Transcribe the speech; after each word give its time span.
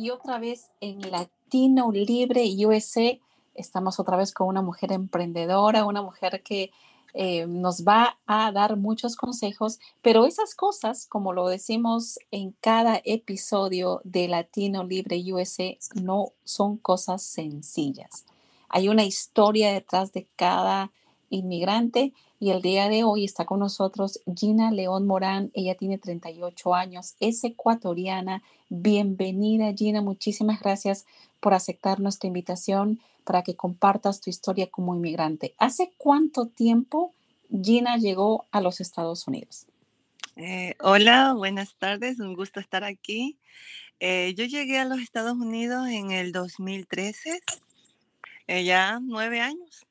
Y 0.00 0.08
otra 0.08 0.38
vez 0.38 0.70
en 0.80 1.10
Latino 1.10 1.92
Libre 1.92 2.42
USA 2.64 3.18
estamos 3.54 4.00
otra 4.00 4.16
vez 4.16 4.32
con 4.32 4.48
una 4.48 4.62
mujer 4.62 4.92
emprendedora, 4.92 5.84
una 5.84 6.00
mujer 6.00 6.42
que 6.42 6.70
eh, 7.12 7.46
nos 7.46 7.84
va 7.84 8.18
a 8.24 8.50
dar 8.50 8.78
muchos 8.78 9.14
consejos, 9.14 9.78
pero 10.00 10.24
esas 10.24 10.54
cosas, 10.54 11.06
como 11.06 11.34
lo 11.34 11.48
decimos 11.48 12.18
en 12.30 12.52
cada 12.62 13.02
episodio 13.04 14.00
de 14.04 14.26
Latino 14.26 14.84
Libre 14.84 15.22
USA, 15.34 15.76
no 16.02 16.32
son 16.44 16.78
cosas 16.78 17.22
sencillas. 17.22 18.24
Hay 18.70 18.88
una 18.88 19.04
historia 19.04 19.70
detrás 19.70 20.14
de 20.14 20.26
cada 20.34 20.92
inmigrante 21.30 22.12
y 22.38 22.50
el 22.50 22.60
día 22.60 22.88
de 22.88 23.04
hoy 23.04 23.24
está 23.24 23.44
con 23.44 23.60
nosotros 23.60 24.20
Gina 24.36 24.70
León 24.70 25.06
Morán. 25.06 25.50
Ella 25.54 25.74
tiene 25.74 25.98
38 25.98 26.74
años, 26.74 27.14
es 27.20 27.42
ecuatoriana. 27.44 28.42
Bienvenida 28.68 29.72
Gina, 29.72 30.02
muchísimas 30.02 30.60
gracias 30.60 31.06
por 31.40 31.54
aceptar 31.54 32.00
nuestra 32.00 32.28
invitación 32.28 33.00
para 33.24 33.42
que 33.42 33.56
compartas 33.56 34.20
tu 34.20 34.30
historia 34.30 34.68
como 34.70 34.94
inmigrante. 34.94 35.54
¿Hace 35.58 35.92
cuánto 35.96 36.46
tiempo 36.46 37.12
Gina 37.50 37.96
llegó 37.96 38.46
a 38.50 38.60
los 38.60 38.80
Estados 38.80 39.26
Unidos? 39.26 39.66
Eh, 40.36 40.74
hola, 40.80 41.34
buenas 41.34 41.74
tardes, 41.76 42.18
un 42.20 42.34
gusto 42.34 42.60
estar 42.60 42.84
aquí. 42.84 43.38
Eh, 43.98 44.34
yo 44.36 44.46
llegué 44.46 44.78
a 44.78 44.86
los 44.86 45.00
Estados 45.00 45.34
Unidos 45.34 45.88
en 45.88 46.10
el 46.10 46.32
2013, 46.32 47.40
eh, 48.46 48.64
ya 48.64 48.98
nueve 49.02 49.40
años. 49.40 49.86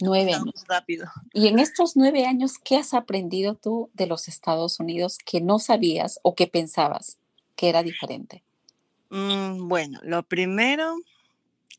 Nueve 0.00 0.34
años. 0.34 0.64
Rápido. 0.68 1.06
Y 1.32 1.48
en 1.48 1.58
estos 1.58 1.96
nueve 1.96 2.26
años, 2.26 2.58
¿qué 2.58 2.76
has 2.76 2.94
aprendido 2.94 3.54
tú 3.54 3.90
de 3.94 4.06
los 4.06 4.28
Estados 4.28 4.80
Unidos 4.80 5.18
que 5.18 5.40
no 5.40 5.58
sabías 5.58 6.18
o 6.22 6.34
que 6.34 6.46
pensabas 6.46 7.18
que 7.56 7.68
era 7.68 7.82
diferente? 7.82 8.42
Mm, 9.10 9.68
bueno, 9.68 10.00
lo 10.02 10.22
primero, 10.22 10.96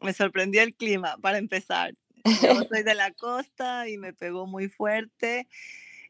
me 0.02 0.14
sorprendió 0.14 0.62
el 0.62 0.76
clima, 0.76 1.18
para 1.18 1.38
empezar. 1.38 1.94
Yo 2.26 2.64
soy 2.70 2.84
de 2.84 2.96
la 2.96 3.12
costa 3.12 3.88
y 3.88 3.98
me 3.98 4.14
pegó 4.14 4.46
muy 4.46 4.70
fuerte. 4.70 5.48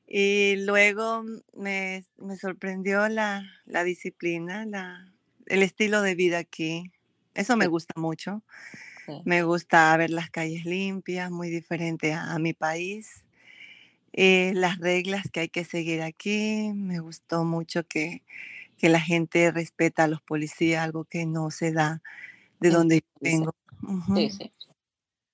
Y 0.07 0.57
luego 0.57 1.23
me, 1.53 2.03
me 2.17 2.35
sorprendió 2.35 3.07
la, 3.07 3.43
la 3.65 3.83
disciplina, 3.85 4.65
la, 4.65 5.13
el 5.45 5.63
estilo 5.63 6.01
de 6.01 6.15
vida 6.15 6.39
aquí. 6.39 6.91
Eso 7.33 7.55
me 7.55 7.67
gusta 7.67 7.93
mucho. 7.95 8.43
Me 9.25 9.43
gusta 9.43 9.95
ver 9.97 10.09
las 10.09 10.29
calles 10.29 10.65
limpias, 10.65 11.31
muy 11.31 11.49
diferente 11.49 12.13
a, 12.13 12.37
mi 12.39 12.53
país. 12.53 13.25
Eh, 14.13 14.51
las 14.55 14.77
reglas 14.77 15.25
que 15.31 15.41
hay 15.41 15.49
que 15.49 15.63
seguir 15.63 16.01
aquí. 16.01 16.71
Me 16.73 16.99
gustó 16.99 17.43
mucho 17.43 17.83
que, 17.87 18.23
que, 18.77 18.89
la 18.89 18.99
gente 18.99 19.51
respeta 19.51 20.05
a 20.05 20.07
los 20.07 20.21
policías, 20.21 20.83
algo 20.83 21.05
que 21.05 21.25
no 21.25 21.51
se 21.51 21.71
da 21.71 22.01
de 22.59 22.69
donde 22.69 23.03
vengo. 23.19 23.53
Sí, 24.15 24.29
sí. 24.29 24.51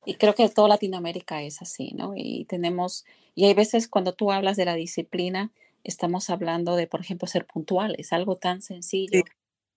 Y 0.06 0.16
creo 0.16 0.36
que 0.36 0.48
toda 0.50 0.70
Latinoamérica 0.70 1.44
es 1.44 1.62
así, 1.62 1.92
¿no? 1.94 2.14
Y 2.16 2.46
tenemos, 2.46 3.06
y 3.36 3.46
hay 3.46 3.54
veces 3.54 3.90
cuando 3.90 4.14
tú 4.14 4.32
hablas 4.32 4.56
de 4.56 4.64
la 4.64 4.76
disciplina, 4.76 5.52
estamos 5.84 6.30
hablando 6.30 6.76
de, 6.76 6.88
por 6.88 7.02
ejemplo, 7.02 7.28
ser 7.28 7.46
puntuales, 7.46 8.14
algo 8.14 8.38
tan 8.38 8.62
sencillo 8.62 9.24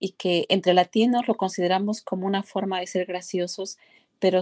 y 0.01 0.13
que 0.13 0.47
entre 0.49 0.73
latinos 0.73 1.27
lo 1.27 1.35
consideramos 1.35 2.01
como 2.01 2.25
una 2.25 2.41
forma 2.41 2.79
de 2.79 2.87
ser 2.87 3.05
graciosos, 3.05 3.77
pero 4.19 4.41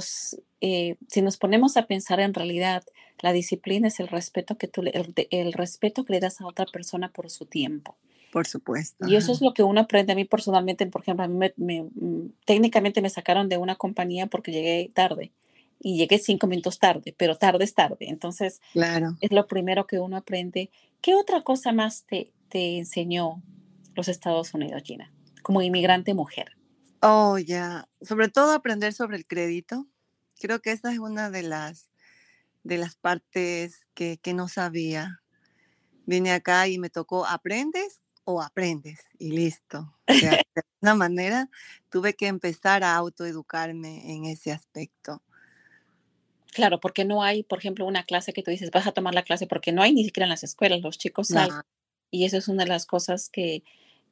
eh, 0.62 0.96
si 1.10 1.22
nos 1.22 1.38
ponemos 1.38 1.76
a 1.76 1.86
pensar 1.86 2.22
en 2.22 2.34
realidad, 2.34 2.84
la 3.20 3.34
disciplina 3.34 3.90
es 3.90 4.00
el 4.00 4.08
respeto 4.08 4.58
que 4.58 4.70
tú 4.70 4.82
el, 4.82 5.54
respeto 5.54 6.06
que 6.06 6.14
le 6.14 6.22
das 6.22 6.40
a 6.40 6.48
otra 6.48 6.66
persona 6.66 7.12
por 7.12 7.30
su 7.30 7.46
tiempo. 7.46 7.98
Por 8.32 8.48
supuesto. 8.48 9.06
Y 9.08 9.18
eso 9.18 9.34
es 9.34 9.42
lo 9.42 9.54
que 9.54 9.64
uno 9.64 9.82
aprende 9.82 10.14
a 10.14 10.16
mí 10.16 10.24
personalmente, 10.24 10.86
por 10.86 11.02
ejemplo, 11.02 11.26
a 11.26 11.28
mí 11.28 11.38
me, 11.58 11.84
mm, 11.84 12.32
técnicamente 12.46 13.02
me 13.02 13.10
sacaron 13.10 13.50
de 13.50 13.58
una 13.58 13.76
compañía 13.76 14.28
porque 14.28 14.54
llegué 14.54 14.90
tarde 14.94 15.32
y 15.82 15.98
llegué 15.98 16.20
cinco 16.20 16.48
minutos 16.48 16.80
tarde, 16.80 17.14
pero 17.18 17.36
tarde 17.36 17.66
es 17.66 17.74
tarde. 17.74 18.08
Entonces, 18.08 18.62
claro. 18.72 19.18
es 19.20 19.32
lo 19.32 19.46
primero 19.48 19.88
que 19.88 20.00
uno 20.00 20.16
aprende. 20.16 20.70
¿Qué 21.02 21.16
otra 21.16 21.42
cosa 21.42 21.74
más 21.74 22.04
te, 22.04 22.32
te 22.48 22.78
enseñó 22.78 23.42
los 23.96 24.08
Estados 24.08 24.54
Unidos, 24.54 24.84
Gina? 24.84 25.12
Como 25.42 25.62
inmigrante 25.62 26.14
mujer? 26.14 26.56
Oh, 27.02 27.38
ya. 27.38 27.88
Sobre 28.02 28.30
todo 28.30 28.54
aprender 28.54 28.94
sobre 28.94 29.18
el 29.18 29.26
crédito. 29.26 29.88
Creo 30.40 30.62
que 30.62 30.72
esa 30.72 30.92
es 30.92 31.00
una 31.00 31.30
de 31.30 31.44
las, 31.44 31.92
de 32.64 32.78
las 32.78 32.96
partes 32.96 33.88
que, 33.94 34.18
que 34.22 34.34
no 34.34 34.48
sabía. 34.48 35.22
Vine 36.06 36.32
acá 36.32 36.68
y 36.68 36.80
me 36.80 36.90
tocó, 36.90 37.26
¿aprendes 37.26 38.02
o 38.24 38.42
aprendes? 38.42 39.00
Y 39.18 39.32
listo. 39.32 39.94
O 40.08 40.14
sea, 40.14 40.32
de 40.56 40.64
alguna 40.82 40.96
manera 40.96 41.50
tuve 41.90 42.14
que 42.16 42.28
empezar 42.28 42.84
a 42.84 42.96
autoeducarme 42.96 44.14
en 44.14 44.26
ese 44.26 44.52
aspecto. 44.52 45.22
Claro, 46.52 46.80
porque 46.80 47.06
no 47.06 47.22
hay, 47.22 47.44
por 47.44 47.60
ejemplo, 47.60 47.86
una 47.86 48.04
clase 48.04 48.34
que 48.34 48.42
tú 48.42 48.52
dices, 48.52 48.72
vas 48.72 48.88
a 48.88 48.92
tomar 48.92 49.14
la 49.14 49.24
clase, 49.24 49.46
porque 49.46 49.72
no 49.72 49.82
hay 49.82 49.94
ni 49.94 50.04
siquiera 50.04 50.26
en 50.26 50.32
las 50.32 50.44
escuelas, 50.44 50.82
los 50.82 50.98
chicos 50.98 51.30
no. 51.30 51.48
Y 52.12 52.26
eso 52.26 52.38
es 52.38 52.48
una 52.48 52.64
de 52.64 52.70
las 52.70 52.88
cosas 52.88 53.30
que, 53.30 53.64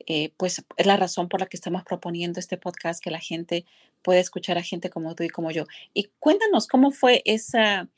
eh, 0.05 0.31
pues 0.37 0.63
es 0.77 0.85
la 0.85 0.97
razón 0.97 1.29
por 1.29 1.39
la 1.39 1.47
que 1.47 1.57
estamos 1.57 1.83
proponiendo 1.83 2.39
este 2.39 2.57
podcast, 2.57 3.03
que 3.03 3.11
la 3.11 3.19
gente 3.19 3.65
puede 4.01 4.19
escuchar 4.19 4.57
a 4.57 4.63
gente 4.63 4.89
como 4.89 5.15
tú 5.15 5.23
y 5.23 5.29
como 5.29 5.51
yo. 5.51 5.65
Y 5.93 6.09
cuéntanos 6.19 6.67
cómo 6.67 6.91
fue 6.91 7.21
esa, 7.25 7.89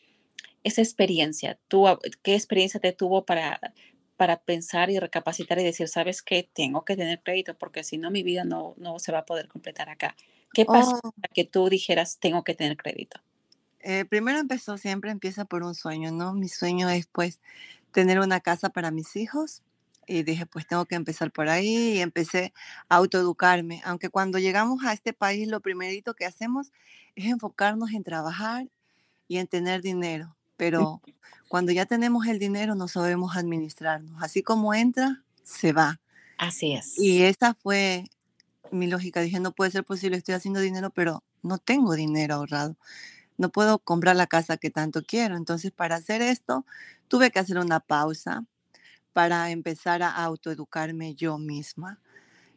esa 0.63 0.81
experiencia. 0.81 1.59
¿Tú, 1.67 1.85
¿Qué 2.23 2.35
experiencia 2.35 2.79
te 2.79 2.93
tuvo 2.93 3.25
para, 3.25 3.59
para 4.17 4.41
pensar 4.41 4.89
y 4.89 4.99
recapacitar 4.99 5.59
y 5.59 5.63
decir, 5.63 5.87
sabes 5.87 6.21
que 6.21 6.49
tengo 6.53 6.85
que 6.85 6.95
tener 6.95 7.21
crédito 7.21 7.57
porque 7.57 7.83
si 7.83 7.97
no 7.97 8.11
mi 8.11 8.23
vida 8.23 8.43
no, 8.43 8.75
no 8.77 8.99
se 8.99 9.11
va 9.11 9.19
a 9.19 9.25
poder 9.25 9.47
completar 9.47 9.89
acá? 9.89 10.15
¿Qué 10.53 10.65
pasó 10.65 10.99
oh. 11.03 11.11
para 11.11 11.33
que 11.33 11.45
tú 11.45 11.69
dijeras, 11.69 12.17
tengo 12.19 12.43
que 12.43 12.55
tener 12.55 12.75
crédito? 12.75 13.19
Eh, 13.81 14.05
primero 14.05 14.39
empezó, 14.39 14.77
siempre 14.77 15.11
empieza 15.11 15.45
por 15.45 15.63
un 15.63 15.75
sueño, 15.75 16.11
¿no? 16.11 16.33
Mi 16.33 16.49
sueño 16.49 16.89
es 16.89 17.07
pues 17.07 17.39
tener 17.91 18.19
una 18.19 18.39
casa 18.39 18.69
para 18.69 18.91
mis 18.91 19.15
hijos 19.15 19.61
y 20.09 20.23
dije, 20.23 20.47
pues 20.47 20.65
tengo 20.65 20.85
que 20.85 20.95
empezar 20.95 21.31
por 21.31 21.49
ahí 21.49 21.97
y 21.97 21.99
empecé 21.99 22.51
a 22.89 22.95
autoeducarme, 22.95 23.81
aunque 23.85 24.09
cuando 24.09 24.39
llegamos 24.39 24.83
a 24.83 24.91
este 24.91 25.13
país 25.13 25.47
lo 25.47 25.59
primerito 25.59 26.15
que 26.15 26.25
hacemos 26.25 26.71
es 27.15 27.25
enfocarnos 27.25 27.91
en 27.91 28.03
trabajar 28.03 28.67
y 29.27 29.37
en 29.37 29.47
tener 29.47 29.83
dinero, 29.83 30.35
pero 30.57 31.01
cuando 31.47 31.71
ya 31.71 31.85
tenemos 31.85 32.25
el 32.25 32.39
dinero 32.39 32.73
no 32.73 32.87
sabemos 32.87 33.37
administrarnos, 33.37 34.21
así 34.23 34.41
como 34.41 34.73
entra, 34.73 35.23
se 35.43 35.73
va. 35.73 35.99
Así 36.37 36.73
es. 36.73 36.97
Y 36.97 37.21
esa 37.23 37.53
fue 37.53 38.05
mi 38.71 38.87
lógica, 38.87 39.21
dije, 39.21 39.39
no 39.39 39.51
puede 39.51 39.69
ser 39.69 39.83
posible, 39.83 40.17
estoy 40.17 40.33
haciendo 40.33 40.59
dinero, 40.59 40.89
pero 40.89 41.23
no 41.43 41.59
tengo 41.59 41.93
dinero 41.93 42.35
ahorrado. 42.35 42.77
No 43.37 43.49
puedo 43.49 43.79
comprar 43.79 44.15
la 44.15 44.27
casa 44.27 44.57
que 44.57 44.69
tanto 44.69 45.01
quiero. 45.03 45.37
Entonces, 45.37 45.71
para 45.71 45.95
hacer 45.95 46.21
esto, 46.21 46.65
tuve 47.07 47.31
que 47.31 47.39
hacer 47.39 47.57
una 47.57 47.79
pausa, 47.79 48.43
para 49.13 49.51
empezar 49.51 50.03
a 50.03 50.11
autoeducarme 50.11 51.15
yo 51.15 51.37
misma. 51.37 51.99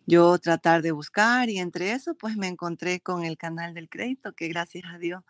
Yo 0.06 0.38
tratar 0.38 0.82
de 0.82 0.92
buscar 0.92 1.48
y 1.48 1.58
entre 1.58 1.92
eso 1.92 2.14
pues 2.14 2.36
me 2.36 2.48
encontré 2.48 3.00
con 3.00 3.24
el 3.24 3.36
canal 3.36 3.74
del 3.74 3.88
crédito 3.88 4.32
que 4.32 4.48
gracias 4.48 4.84
a 4.92 4.98
Dios 4.98 5.22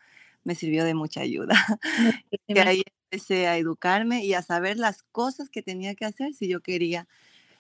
me 0.45 0.55
sirvió 0.55 0.85
de 0.85 0.95
mucha 0.95 1.21
ayuda. 1.21 1.55
y 2.47 2.59
ahí 2.59 2.83
empecé 3.11 3.47
a 3.47 3.59
educarme 3.59 4.25
y 4.25 4.35
a 4.35 4.43
saber 4.43 4.79
las 4.79 5.03
cosas 5.03 5.49
que 5.51 5.63
tenía 5.63 5.95
que 5.95 6.05
hacer 6.05 6.35
si 6.35 6.49
yo 6.49 6.61
quería 6.61 7.07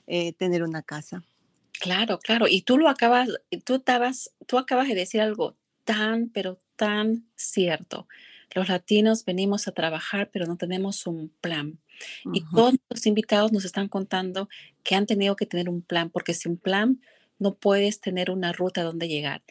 eh, 0.06 0.32
tener 0.32 0.62
una 0.62 0.82
casa. 0.82 1.22
Claro, 1.80 2.18
claro. 2.18 2.46
Y 2.48 2.62
tú 2.62 2.78
lo 2.78 2.88
acabas, 2.88 3.28
tú 3.64 3.76
estabas, 3.76 4.32
tú 4.46 4.58
acabas 4.58 4.88
de 4.88 4.94
decir 4.94 5.20
algo 5.20 5.56
tan, 5.84 6.28
pero 6.28 6.60
tan 6.76 7.26
cierto. 7.36 8.06
Los 8.54 8.68
latinos 8.68 9.24
venimos 9.24 9.66
a 9.66 9.72
trabajar, 9.72 10.30
pero 10.32 10.46
no 10.46 10.56
tenemos 10.56 11.06
un 11.06 11.30
plan. 11.40 11.78
Y 12.32 12.44
todos 12.54 12.74
los 12.88 13.06
invitados 13.06 13.52
nos 13.52 13.64
están 13.64 13.88
contando 13.88 14.48
que 14.82 14.94
han 14.94 15.06
tenido 15.06 15.36
que 15.36 15.46
tener 15.46 15.68
un 15.68 15.82
plan, 15.82 16.10
porque 16.10 16.34
sin 16.34 16.56
plan 16.56 17.00
no 17.38 17.54
puedes 17.54 18.00
tener 18.00 18.30
una 18.30 18.52
ruta 18.52 18.82
donde 18.82 19.08
llegar. 19.08 19.42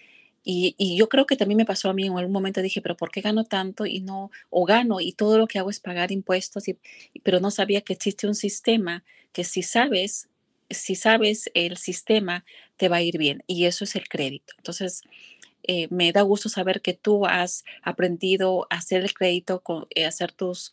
Y, 0.43 0.75
y, 0.77 0.97
yo 0.97 1.07
creo 1.07 1.27
que 1.27 1.35
también 1.35 1.57
me 1.57 1.65
pasó 1.65 1.89
a 1.89 1.93
mí 1.93 2.07
en 2.07 2.17
algún 2.17 2.33
momento 2.33 2.61
dije, 2.63 2.81
pero 2.81 2.97
¿por 2.97 3.11
qué 3.11 3.21
gano 3.21 3.43
tanto 3.43 3.85
y 3.85 3.99
no, 3.99 4.31
o 4.49 4.65
gano 4.65 4.99
y 4.99 5.13
todo 5.13 5.37
lo 5.37 5.45
que 5.45 5.59
hago 5.59 5.69
es 5.69 5.79
pagar 5.79 6.11
impuestos, 6.11 6.67
y, 6.67 6.79
pero 7.23 7.39
no 7.39 7.51
sabía 7.51 7.81
que 7.81 7.93
existe 7.93 8.25
un 8.25 8.33
sistema 8.33 9.03
que 9.33 9.43
si 9.43 9.61
sabes, 9.61 10.29
si 10.69 10.95
sabes 10.95 11.51
el 11.53 11.77
sistema, 11.77 12.43
te 12.77 12.89
va 12.89 12.97
a 12.97 13.01
ir 13.03 13.19
bien. 13.19 13.43
Y 13.45 13.65
eso 13.65 13.83
es 13.83 13.95
el 13.95 14.07
crédito. 14.09 14.53
Entonces, 14.57 15.03
eh, 15.63 15.87
me 15.91 16.11
da 16.11 16.21
gusto 16.23 16.49
saber 16.49 16.81
que 16.81 16.93
tú 16.93 17.25
has 17.27 17.63
aprendido 17.83 18.65
a 18.71 18.77
hacer 18.77 19.03
el 19.03 19.13
crédito, 19.13 19.61
eh, 19.93 20.05
hacer 20.05 20.31
tus, 20.31 20.71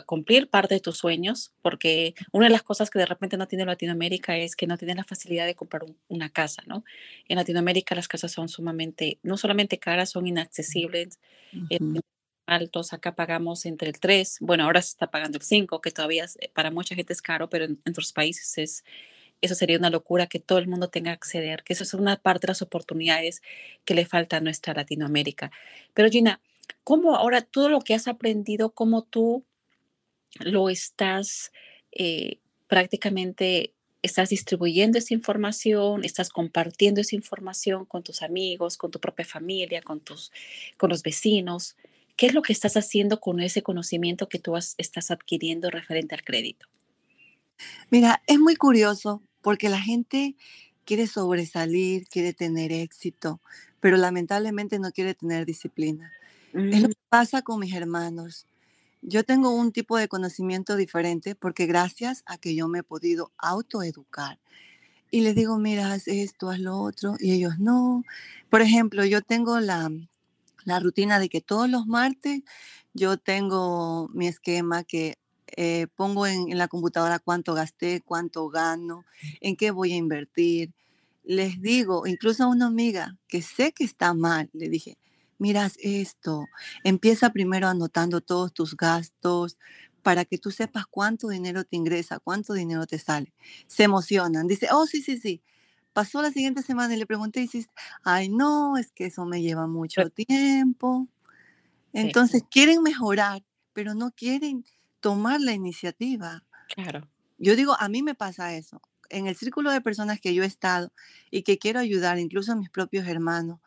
cumplir 0.00 0.48
parte 0.48 0.74
de 0.74 0.80
tus 0.80 0.98
sueños, 0.98 1.52
porque 1.60 2.14
una 2.32 2.46
de 2.46 2.52
las 2.52 2.62
cosas 2.62 2.90
que 2.90 2.98
de 2.98 3.06
repente 3.06 3.36
no 3.36 3.46
tiene 3.46 3.64
Latinoamérica 3.64 4.36
es 4.36 4.56
que 4.56 4.66
no 4.66 4.78
tiene 4.78 4.94
la 4.94 5.04
facilidad 5.04 5.46
de 5.46 5.54
comprar 5.54 5.84
una 6.08 6.30
casa, 6.30 6.62
¿no? 6.66 6.84
En 7.28 7.36
Latinoamérica 7.36 7.94
las 7.94 8.08
casas 8.08 8.32
son 8.32 8.48
sumamente, 8.48 9.18
no 9.22 9.36
solamente 9.36 9.78
caras, 9.78 10.10
son 10.10 10.26
inaccesibles, 10.26 11.20
eh, 11.70 11.78
altos, 12.46 12.92
acá 12.92 13.14
pagamos 13.14 13.66
entre 13.66 13.88
el 13.88 14.00
3, 14.00 14.38
bueno, 14.40 14.64
ahora 14.64 14.82
se 14.82 14.88
está 14.88 15.10
pagando 15.10 15.38
el 15.38 15.44
5, 15.44 15.80
que 15.80 15.90
todavía 15.90 16.26
para 16.54 16.70
mucha 16.70 16.94
gente 16.94 17.12
es 17.12 17.22
caro, 17.22 17.48
pero 17.48 17.64
en, 17.64 17.80
otros 17.88 18.12
países 18.12 18.58
es, 18.58 18.84
eso 19.40 19.54
sería 19.54 19.78
una 19.78 19.90
locura 19.90 20.26
que 20.26 20.40
todo 20.40 20.58
el 20.58 20.68
mundo 20.68 20.88
tenga 20.88 21.10
que 21.12 21.14
acceder, 21.14 21.62
que 21.62 21.72
eso 21.72 21.84
es 21.84 21.94
una 21.94 22.16
parte 22.16 22.46
de 22.46 22.50
las 22.52 22.62
oportunidades 22.62 23.42
que 23.84 23.94
le 23.94 24.06
falta 24.06 24.38
a 24.38 24.40
nuestra 24.40 24.74
Latinoamérica. 24.74 25.50
Pero 25.94 26.10
Gina, 26.10 26.40
¿cómo 26.84 27.16
ahora 27.16 27.42
todo 27.42 27.68
lo 27.68 27.80
que 27.80 27.94
has 27.94 28.08
aprendido, 28.08 28.70
cómo 28.70 29.02
tú 29.02 29.44
lo 30.40 30.68
estás 30.68 31.52
eh, 31.92 32.38
prácticamente, 32.68 33.74
estás 34.02 34.30
distribuyendo 34.30 34.98
esa 34.98 35.14
información, 35.14 36.04
estás 36.04 36.30
compartiendo 36.30 37.00
esa 37.00 37.14
información 37.16 37.84
con 37.84 38.02
tus 38.02 38.22
amigos, 38.22 38.76
con 38.76 38.90
tu 38.90 38.98
propia 38.98 39.24
familia, 39.24 39.82
con, 39.82 40.00
tus, 40.00 40.32
con 40.76 40.90
los 40.90 41.02
vecinos. 41.02 41.76
¿Qué 42.16 42.26
es 42.26 42.34
lo 42.34 42.42
que 42.42 42.52
estás 42.52 42.76
haciendo 42.76 43.20
con 43.20 43.40
ese 43.40 43.62
conocimiento 43.62 44.28
que 44.28 44.38
tú 44.38 44.56
estás 44.56 45.10
adquiriendo 45.10 45.70
referente 45.70 46.14
al 46.14 46.24
crédito? 46.24 46.66
Mira, 47.90 48.22
es 48.26 48.38
muy 48.38 48.56
curioso 48.56 49.22
porque 49.40 49.68
la 49.68 49.80
gente 49.80 50.34
quiere 50.84 51.06
sobresalir, 51.06 52.06
quiere 52.08 52.32
tener 52.32 52.72
éxito, 52.72 53.40
pero 53.80 53.96
lamentablemente 53.96 54.78
no 54.78 54.90
quiere 54.92 55.14
tener 55.14 55.46
disciplina. 55.46 56.12
Es 56.52 56.82
lo 56.82 56.88
mm. 56.88 56.92
que 56.92 56.98
pasa 57.08 57.42
con 57.42 57.60
mis 57.60 57.74
hermanos. 57.74 58.46
Yo 59.02 59.24
tengo 59.24 59.50
un 59.50 59.72
tipo 59.72 59.98
de 59.98 60.08
conocimiento 60.08 60.76
diferente 60.76 61.34
porque 61.34 61.66
gracias 61.66 62.22
a 62.26 62.38
que 62.38 62.54
yo 62.54 62.68
me 62.68 62.80
he 62.80 62.82
podido 62.84 63.32
autoeducar 63.36 64.38
y 65.12 65.20
les 65.20 65.34
digo, 65.34 65.58
mira, 65.58 65.92
haz 65.92 66.08
esto, 66.08 66.48
haz 66.48 66.58
lo 66.58 66.78
otro, 66.78 67.16
y 67.20 67.32
ellos 67.32 67.58
no. 67.58 68.02
Por 68.48 68.62
ejemplo, 68.62 69.04
yo 69.04 69.20
tengo 69.20 69.60
la, 69.60 69.90
la 70.64 70.80
rutina 70.80 71.18
de 71.18 71.28
que 71.28 71.42
todos 71.42 71.68
los 71.68 71.86
martes 71.86 72.40
yo 72.94 73.18
tengo 73.18 74.08
mi 74.14 74.26
esquema 74.26 74.84
que 74.84 75.16
eh, 75.48 75.86
pongo 75.96 76.26
en, 76.26 76.50
en, 76.50 76.56
la 76.56 76.66
computadora 76.68 77.18
cuánto 77.18 77.52
gasté, 77.52 78.00
cuánto 78.00 78.48
gano, 78.48 79.04
en 79.42 79.56
qué 79.56 79.70
voy 79.70 79.92
a 79.92 79.96
invertir. 79.96 80.72
Les 81.24 81.60
digo, 81.60 82.06
incluso 82.06 82.44
a 82.44 82.48
una 82.48 82.66
amiga 82.66 83.18
que 83.28 83.42
sé 83.42 83.72
que 83.72 83.84
está 83.84 84.14
mal, 84.14 84.48
le 84.54 84.70
dije, 84.70 84.96
miras 85.42 85.76
esto, 85.80 86.46
empieza 86.84 87.30
primero 87.30 87.66
anotando 87.66 88.20
todos 88.20 88.54
tus 88.54 88.76
gastos 88.76 89.58
para 90.02 90.24
que 90.24 90.38
tú 90.38 90.52
sepas 90.52 90.86
cuánto 90.86 91.28
dinero 91.28 91.64
te 91.64 91.76
ingresa, 91.76 92.20
cuánto 92.20 92.54
dinero 92.54 92.86
te 92.86 92.98
sale. 92.98 93.32
Se 93.66 93.82
emocionan, 93.82 94.46
dice, 94.46 94.68
oh, 94.70 94.86
sí, 94.86 95.02
sí, 95.02 95.18
sí. 95.18 95.42
Pasó 95.92 96.22
la 96.22 96.30
siguiente 96.30 96.62
semana 96.62 96.94
y 96.94 96.98
le 96.98 97.06
pregunté 97.06 97.40
y 97.40 97.42
dices, 97.42 97.68
ay, 98.04 98.28
no, 98.28 98.78
es 98.78 98.92
que 98.92 99.06
eso 99.06 99.26
me 99.26 99.42
lleva 99.42 99.66
mucho 99.66 100.08
tiempo. 100.10 101.08
Entonces 101.92 102.44
quieren 102.48 102.82
mejorar, 102.82 103.42
pero 103.72 103.94
no 103.94 104.12
quieren 104.12 104.64
tomar 105.00 105.40
la 105.40 105.52
iniciativa. 105.52 106.44
Claro. 106.74 107.08
Yo 107.38 107.56
digo, 107.56 107.76
a 107.80 107.88
mí 107.88 108.02
me 108.02 108.14
pasa 108.14 108.54
eso. 108.54 108.80
En 109.10 109.26
el 109.26 109.34
círculo 109.34 109.72
de 109.72 109.80
personas 109.80 110.20
que 110.20 110.34
yo 110.34 110.44
he 110.44 110.46
estado 110.46 110.92
y 111.32 111.42
que 111.42 111.58
quiero 111.58 111.80
ayudar, 111.80 112.20
incluso 112.20 112.52
a 112.52 112.56
mis 112.56 112.70
propios 112.70 113.06
hermanos, 113.08 113.58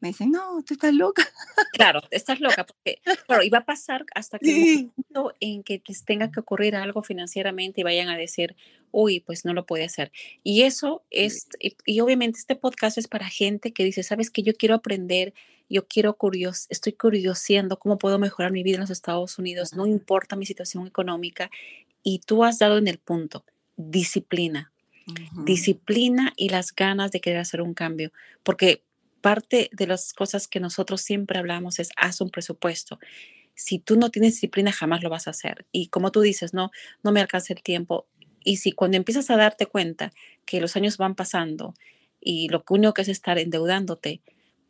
me 0.00 0.08
dicen, 0.08 0.30
no, 0.30 0.62
tú 0.62 0.74
estás 0.74 0.94
loca. 0.94 1.26
Claro, 1.72 2.00
estás 2.10 2.40
loca, 2.40 2.64
porque 2.64 3.00
claro, 3.26 3.42
y 3.42 3.50
va 3.50 3.58
a 3.58 3.64
pasar 3.64 4.06
hasta 4.14 4.38
que 4.38 4.50
el 4.50 4.76
momento 4.76 5.34
en 5.40 5.62
que 5.62 5.82
les 5.86 6.04
tenga 6.04 6.30
que 6.30 6.40
ocurrir 6.40 6.74
algo 6.76 7.02
financieramente 7.02 7.80
y 7.80 7.84
vayan 7.84 8.08
a 8.08 8.16
decir, 8.16 8.56
uy, 8.92 9.20
pues 9.20 9.44
no 9.44 9.52
lo 9.52 9.66
puede 9.66 9.84
hacer. 9.84 10.10
Y 10.42 10.62
eso 10.62 11.02
es, 11.10 11.48
y, 11.58 12.00
obviamente 12.00 12.38
este 12.38 12.56
podcast 12.56 12.98
es 12.98 13.08
para 13.08 13.28
gente 13.28 13.72
que 13.72 13.84
dice, 13.84 14.02
sabes 14.02 14.30
que 14.30 14.42
yo 14.42 14.54
quiero 14.54 14.74
aprender, 14.74 15.34
yo 15.68 15.86
quiero 15.86 16.14
curios, 16.14 16.66
estoy 16.70 16.92
curioseando 16.92 17.78
cómo 17.78 17.98
puedo 17.98 18.18
mejorar 18.18 18.52
mi 18.52 18.62
vida 18.62 18.76
en 18.76 18.82
los 18.82 18.90
Estados 18.90 19.38
Unidos, 19.38 19.74
no 19.74 19.86
importa 19.86 20.36
mi 20.36 20.46
situación 20.46 20.86
económica, 20.86 21.50
y 22.02 22.20
tú 22.20 22.44
has 22.44 22.58
dado 22.58 22.78
en 22.78 22.88
el 22.88 22.98
punto, 22.98 23.44
disciplina. 23.76 24.72
Disciplina 25.44 26.32
y 26.36 26.48
las 26.48 26.74
ganas 26.74 27.12
de 27.12 27.20
querer 27.20 27.38
hacer 27.38 27.62
un 27.62 27.74
cambio, 27.74 28.10
porque 28.42 28.82
parte 29.26 29.70
de 29.72 29.88
las 29.88 30.12
cosas 30.12 30.46
que 30.46 30.60
nosotros 30.60 31.00
siempre 31.00 31.40
hablamos 31.40 31.80
es 31.80 31.88
haz 31.96 32.20
un 32.20 32.30
presupuesto. 32.30 33.00
Si 33.56 33.80
tú 33.80 33.96
no 33.96 34.12
tienes 34.12 34.34
disciplina, 34.34 34.70
jamás 34.70 35.02
lo 35.02 35.10
vas 35.10 35.26
a 35.26 35.30
hacer. 35.30 35.66
Y 35.72 35.88
como 35.88 36.12
tú 36.12 36.20
dices, 36.20 36.54
no, 36.54 36.70
no 37.02 37.10
me 37.10 37.20
alcanza 37.20 37.52
el 37.52 37.60
tiempo. 37.60 38.06
Y 38.44 38.58
si 38.58 38.70
cuando 38.70 38.96
empiezas 38.96 39.28
a 39.30 39.36
darte 39.36 39.66
cuenta 39.66 40.12
que 40.44 40.60
los 40.60 40.76
años 40.76 40.96
van 40.96 41.16
pasando 41.16 41.74
y 42.20 42.48
lo 42.50 42.62
único 42.70 42.94
que 42.94 43.02
es 43.02 43.08
estar 43.08 43.36
endeudándote, 43.36 44.20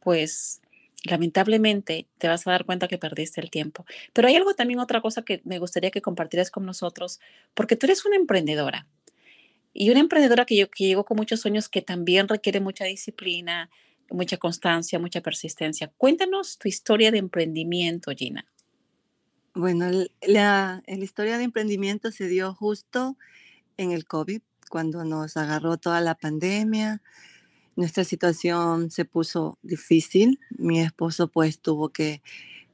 pues 0.00 0.62
lamentablemente 1.04 2.06
te 2.16 2.26
vas 2.26 2.46
a 2.46 2.52
dar 2.52 2.64
cuenta 2.64 2.88
que 2.88 2.96
perdiste 2.96 3.42
el 3.42 3.50
tiempo. 3.50 3.84
Pero 4.14 4.26
hay 4.26 4.36
algo 4.36 4.54
también, 4.54 4.80
otra 4.80 5.02
cosa 5.02 5.20
que 5.20 5.42
me 5.44 5.58
gustaría 5.58 5.90
que 5.90 6.00
compartieras 6.00 6.50
con 6.50 6.64
nosotros, 6.64 7.20
porque 7.52 7.76
tú 7.76 7.84
eres 7.84 8.06
una 8.06 8.16
emprendedora. 8.16 8.86
Y 9.74 9.90
una 9.90 10.00
emprendedora 10.00 10.46
que, 10.46 10.56
yo, 10.56 10.70
que 10.70 10.86
llegó 10.86 11.04
con 11.04 11.18
muchos 11.18 11.40
sueños 11.40 11.68
que 11.68 11.82
también 11.82 12.26
requiere 12.26 12.60
mucha 12.60 12.86
disciplina, 12.86 13.68
mucha 14.10 14.36
constancia, 14.36 14.98
mucha 14.98 15.20
persistencia. 15.20 15.92
Cuéntanos 15.96 16.58
tu 16.58 16.68
historia 16.68 17.10
de 17.10 17.18
emprendimiento, 17.18 18.12
Gina. 18.16 18.46
Bueno, 19.54 19.90
la, 20.22 20.82
la, 20.86 20.94
historia 21.04 21.38
de 21.38 21.44
emprendimiento 21.44 22.10
se 22.12 22.28
dio 22.28 22.52
justo 22.54 23.16
en 23.76 23.92
el 23.92 24.06
COVID, 24.06 24.42
cuando 24.68 25.04
nos 25.04 25.36
agarró 25.36 25.76
toda 25.76 26.00
la 26.00 26.14
pandemia. 26.14 27.02
Nuestra 27.74 28.04
situación 28.04 28.90
se 28.90 29.04
puso 29.04 29.58
difícil. 29.62 30.40
Mi 30.50 30.80
esposo 30.80 31.28
pues 31.28 31.60
tuvo 31.60 31.90
que, 31.90 32.22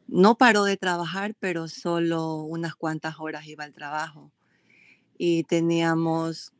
no 0.08 0.36
paró 0.36 0.64
de 0.64 0.76
trabajar, 0.76 1.34
pero 1.38 1.68
solo 1.68 2.36
unas 2.36 2.74
cuantas 2.74 3.16
horas 3.18 3.46
iba 3.46 3.64
al 3.64 3.72
trabajo. 3.72 4.30
Y 5.18 5.44
teníamos 5.44 6.52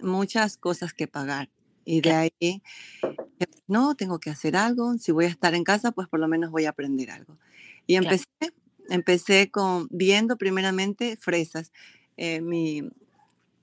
muchas 0.00 0.56
cosas 0.56 0.92
que 0.92 1.08
pagar. 1.08 1.48
Y 1.84 2.00
de 2.00 2.12
ahí 2.12 2.62
no, 3.66 3.94
tengo 3.94 4.18
que 4.18 4.30
hacer 4.30 4.56
algo, 4.56 4.94
si 4.98 5.12
voy 5.12 5.26
a 5.26 5.28
estar 5.28 5.54
en 5.54 5.64
casa, 5.64 5.92
pues 5.92 6.08
por 6.08 6.20
lo 6.20 6.28
menos 6.28 6.50
voy 6.50 6.66
a 6.66 6.70
aprender 6.70 7.10
algo. 7.10 7.38
Y 7.86 7.96
empecé, 7.96 8.26
empecé 8.88 9.50
con, 9.50 9.88
viendo 9.90 10.36
primeramente 10.36 11.16
fresas. 11.16 11.72
Eh, 12.16 12.40
mi, 12.40 12.82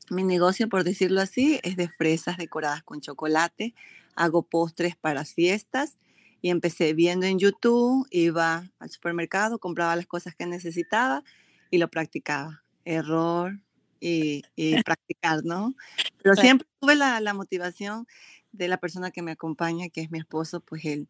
mi 0.10 0.24
negocio, 0.24 0.70
por 0.70 0.84
decirlo 0.84 1.22
así, 1.22 1.60
es 1.64 1.76
de 1.76 1.90
fresas 1.90 2.38
decoradas 2.38 2.84
con 2.84 3.02
chocolate. 3.02 3.74
Hago 4.16 4.44
postres 4.44 4.96
para 4.96 5.24
fiestas 5.26 5.98
y 6.42 6.50
empecé 6.50 6.94
viendo 6.94 7.26
en 7.26 7.40
YouTube, 7.40 8.08
iba 8.12 8.72
al 8.80 8.90
supermercado, 8.90 9.60
compraba 9.60 9.96
las 9.96 10.08
cosas 10.08 10.36
que 10.36 10.46
necesitaba 10.46 11.24
y 11.70 11.78
lo 11.78 11.90
practicaba. 11.90 12.64
Error 12.86 13.60
y, 14.00 14.44
y 14.56 14.82
practicar, 14.84 15.44
¿no? 15.44 15.76
Pero 16.24 16.36
siempre 16.36 16.68
tuve 16.80 16.96
la, 16.96 17.20
la 17.20 17.34
motivación 17.34 18.08
de 18.52 18.68
la 18.68 18.78
persona 18.78 19.12
que 19.12 19.22
me 19.22 19.32
acompaña, 19.32 19.90
que 19.90 20.02
es 20.02 20.12
mi 20.12 20.20
esposo, 20.20 20.60
pues 20.62 20.86
él 20.86 21.08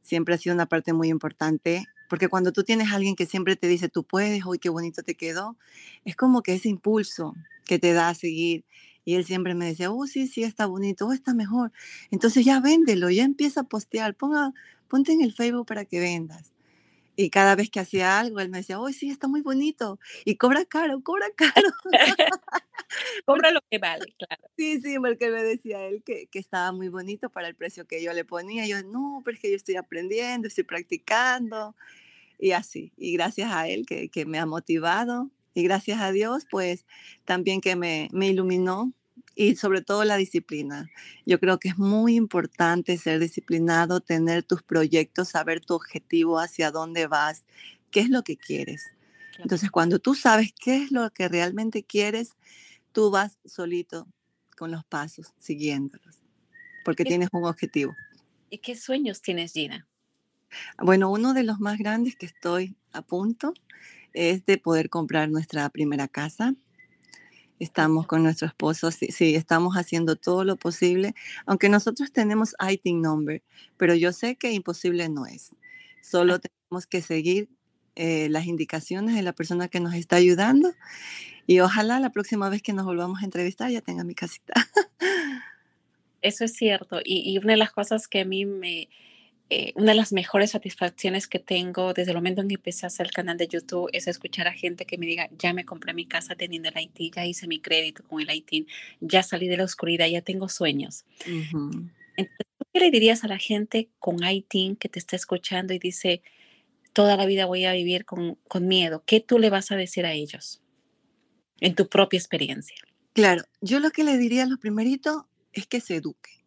siempre 0.00 0.34
ha 0.34 0.38
sido 0.38 0.54
una 0.54 0.66
parte 0.66 0.92
muy 0.92 1.08
importante, 1.08 1.86
porque 2.08 2.28
cuando 2.28 2.52
tú 2.52 2.62
tienes 2.62 2.92
alguien 2.92 3.16
que 3.16 3.26
siempre 3.26 3.56
te 3.56 3.66
dice, 3.68 3.88
tú 3.88 4.04
puedes, 4.04 4.44
hoy 4.44 4.58
qué 4.58 4.68
bonito 4.68 5.02
te 5.02 5.14
quedó, 5.14 5.56
es 6.04 6.16
como 6.16 6.42
que 6.42 6.54
ese 6.54 6.68
impulso 6.68 7.34
que 7.64 7.78
te 7.78 7.92
da 7.92 8.10
a 8.10 8.14
seguir. 8.14 8.64
Y 9.06 9.16
él 9.16 9.24
siempre 9.24 9.54
me 9.54 9.66
decía, 9.66 9.90
oh, 9.90 10.06
sí, 10.06 10.26
sí, 10.26 10.44
está 10.44 10.66
bonito, 10.66 11.06
oh, 11.06 11.12
está 11.12 11.34
mejor. 11.34 11.72
Entonces 12.10 12.44
ya 12.44 12.60
véndelo, 12.60 13.10
ya 13.10 13.24
empieza 13.24 13.60
a 13.60 13.64
postear, 13.64 14.14
ponga, 14.14 14.52
ponte 14.88 15.12
en 15.12 15.22
el 15.22 15.32
Facebook 15.32 15.66
para 15.66 15.84
que 15.84 16.00
vendas. 16.00 16.53
Y 17.16 17.30
cada 17.30 17.54
vez 17.54 17.70
que 17.70 17.80
hacía 17.80 18.18
algo, 18.18 18.40
él 18.40 18.48
me 18.48 18.58
decía, 18.58 18.80
oh, 18.80 18.90
sí, 18.90 19.10
está 19.10 19.28
muy 19.28 19.40
bonito. 19.40 19.98
Y 20.24 20.36
cobra 20.36 20.64
caro, 20.64 21.00
cobra 21.02 21.26
caro. 21.36 21.68
cobra 23.24 23.50
lo 23.52 23.60
que 23.70 23.78
vale, 23.78 24.14
claro. 24.18 24.42
Sí, 24.56 24.80
sí, 24.80 24.96
porque 24.98 25.30
me 25.30 25.42
decía 25.42 25.84
él 25.86 26.02
que, 26.04 26.26
que, 26.26 26.38
estaba 26.38 26.72
muy 26.72 26.88
bonito 26.88 27.30
para 27.30 27.48
el 27.48 27.54
precio 27.54 27.86
que 27.86 28.02
yo 28.02 28.12
le 28.12 28.24
ponía. 28.24 28.66
Yo, 28.66 28.82
no, 28.82 29.22
pero 29.24 29.36
es 29.36 29.40
que 29.40 29.50
yo 29.50 29.56
estoy 29.56 29.76
aprendiendo, 29.76 30.48
estoy 30.48 30.64
practicando. 30.64 31.76
Y 32.38 32.52
así. 32.52 32.92
Y 32.96 33.12
gracias 33.12 33.52
a 33.52 33.68
él 33.68 33.86
que, 33.86 34.08
que 34.08 34.26
me 34.26 34.38
ha 34.38 34.46
motivado. 34.46 35.30
Y 35.54 35.62
gracias 35.62 36.00
a 36.00 36.10
Dios, 36.10 36.46
pues 36.50 36.84
también 37.24 37.60
que 37.60 37.76
me, 37.76 38.08
me 38.12 38.28
iluminó 38.28 38.92
y 39.34 39.56
sobre 39.56 39.82
todo 39.82 40.04
la 40.04 40.16
disciplina. 40.16 40.90
Yo 41.26 41.40
creo 41.40 41.58
que 41.58 41.68
es 41.68 41.78
muy 41.78 42.16
importante 42.16 42.96
ser 42.98 43.20
disciplinado, 43.20 44.00
tener 44.00 44.42
tus 44.42 44.62
proyectos, 44.62 45.30
saber 45.30 45.60
tu 45.60 45.74
objetivo, 45.74 46.38
hacia 46.38 46.70
dónde 46.70 47.06
vas, 47.06 47.44
qué 47.90 48.00
es 48.00 48.10
lo 48.10 48.22
que 48.22 48.36
quieres. 48.36 48.84
Entonces, 49.38 49.70
cuando 49.70 49.98
tú 49.98 50.14
sabes 50.14 50.52
qué 50.52 50.84
es 50.84 50.92
lo 50.92 51.10
que 51.10 51.28
realmente 51.28 51.82
quieres, 51.82 52.36
tú 52.92 53.10
vas 53.10 53.36
solito 53.44 54.06
con 54.56 54.70
los 54.70 54.84
pasos, 54.84 55.32
siguiéndolos, 55.38 56.22
porque 56.84 57.04
tienes 57.04 57.28
un 57.32 57.44
objetivo. 57.44 57.94
¿Y 58.50 58.58
qué 58.58 58.76
sueños 58.76 59.20
tienes, 59.20 59.52
Gina? 59.52 59.86
Bueno, 60.78 61.10
uno 61.10 61.34
de 61.34 61.42
los 61.42 61.58
más 61.58 61.78
grandes 61.78 62.14
que 62.14 62.26
estoy 62.26 62.76
a 62.92 63.02
punto 63.02 63.54
es 64.12 64.44
de 64.44 64.58
poder 64.58 64.88
comprar 64.88 65.28
nuestra 65.28 65.68
primera 65.70 66.06
casa. 66.06 66.54
Estamos 67.60 68.06
con 68.06 68.22
nuestro 68.22 68.48
esposo, 68.48 68.90
sí, 68.90 69.08
sí, 69.10 69.34
estamos 69.34 69.76
haciendo 69.76 70.16
todo 70.16 70.44
lo 70.44 70.56
posible, 70.56 71.14
aunque 71.46 71.68
nosotros 71.68 72.12
tenemos 72.12 72.54
ITIN 72.60 73.00
number, 73.00 73.42
pero 73.76 73.94
yo 73.94 74.12
sé 74.12 74.36
que 74.36 74.52
imposible 74.52 75.08
no 75.08 75.26
es. 75.26 75.54
Solo 76.02 76.40
tenemos 76.40 76.86
que 76.86 77.00
seguir 77.00 77.48
eh, 77.96 78.28
las 78.28 78.46
indicaciones 78.46 79.14
de 79.14 79.22
la 79.22 79.32
persona 79.32 79.68
que 79.68 79.78
nos 79.78 79.94
está 79.94 80.16
ayudando 80.16 80.72
y 81.46 81.60
ojalá 81.60 82.00
la 82.00 82.10
próxima 82.10 82.48
vez 82.48 82.60
que 82.60 82.72
nos 82.72 82.84
volvamos 82.84 83.22
a 83.22 83.24
entrevistar 83.24 83.70
ya 83.70 83.80
tenga 83.80 84.02
mi 84.02 84.14
casita. 84.14 84.54
Eso 86.22 86.44
es 86.44 86.54
cierto. 86.54 87.00
Y, 87.04 87.36
una 87.38 87.52
de 87.52 87.58
las 87.58 87.70
cosas 87.70 88.08
que 88.08 88.22
a 88.22 88.24
mí 88.24 88.46
me, 88.46 88.88
eh, 89.50 89.72
una 89.76 89.92
de 89.92 89.96
las 89.96 90.12
mejores 90.12 90.52
satisfacciones 90.52 91.28
que 91.28 91.38
tengo 91.38 91.92
desde 91.92 92.12
el 92.12 92.16
momento 92.16 92.40
en 92.40 92.48
que 92.48 92.54
empecé 92.54 92.86
a 92.86 92.88
hacer 92.88 93.06
el 93.06 93.12
canal 93.12 93.36
de 93.36 93.46
YouTube 93.46 93.90
es 93.92 94.06
escuchar 94.06 94.48
a 94.48 94.52
gente 94.52 94.86
que 94.86 94.96
me 94.96 95.06
diga, 95.06 95.28
ya 95.38 95.52
me 95.52 95.66
compré 95.66 95.92
mi 95.92 96.06
casa 96.06 96.34
teniendo 96.34 96.70
el 96.70 96.80
IT, 96.80 97.14
ya 97.14 97.26
hice 97.26 97.46
mi 97.46 97.60
crédito 97.60 98.02
con 98.04 98.22
el 98.22 98.34
IT, 98.34 98.66
ya 99.00 99.22
salí 99.22 99.48
de 99.48 99.58
la 99.58 99.64
oscuridad, 99.64 100.06
ya 100.06 100.22
tengo 100.22 100.48
sueños. 100.48 101.04
Entonces, 101.26 102.46
¿qué 102.72 102.80
le 102.80 102.90
dirías 102.90 103.22
a 103.22 103.28
la 103.28 103.38
gente 103.38 103.90
con 103.98 104.16
IT 104.24 104.78
que 104.78 104.88
te 104.88 104.98
está 104.98 105.14
escuchando 105.14 105.74
y 105.74 105.78
dice, 105.78 106.22
toda 106.94 107.16
la 107.16 107.26
vida 107.26 107.44
voy 107.44 107.66
a 107.66 107.72
vivir 107.72 108.06
con, 108.06 108.36
con 108.48 108.66
miedo? 108.66 109.02
¿Qué 109.04 109.20
tú 109.20 109.38
le 109.38 109.50
vas 109.50 109.70
a 109.70 109.76
decir 109.76 110.06
a 110.06 110.12
ellos 110.14 110.62
en 111.60 111.74
tu 111.74 111.88
propia 111.88 112.18
experiencia? 112.18 112.76
Claro, 113.12 113.44
yo 113.60 113.78
lo 113.78 113.90
que 113.90 114.04
le 114.04 114.16
diría 114.16 114.46
lo 114.46 114.58
primerito 114.58 115.28
es 115.52 115.66
que 115.66 115.80
se 115.80 115.96
eduquen. 115.96 116.43